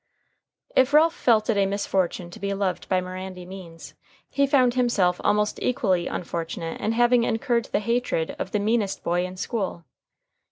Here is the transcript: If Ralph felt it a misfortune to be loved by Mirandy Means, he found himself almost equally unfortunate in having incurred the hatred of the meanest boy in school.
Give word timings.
If 0.75 0.95
Ralph 0.95 1.13
felt 1.13 1.47
it 1.47 1.57
a 1.57 1.67
misfortune 1.67 2.31
to 2.31 2.39
be 2.39 2.55
loved 2.55 2.89
by 2.89 3.01
Mirandy 3.01 3.45
Means, 3.45 3.93
he 4.31 4.47
found 4.47 4.73
himself 4.73 5.21
almost 5.23 5.59
equally 5.61 6.07
unfortunate 6.07 6.81
in 6.81 6.93
having 6.93 7.23
incurred 7.23 7.65
the 7.65 7.81
hatred 7.81 8.35
of 8.39 8.51
the 8.51 8.57
meanest 8.57 9.03
boy 9.03 9.25
in 9.27 9.37
school. 9.37 9.85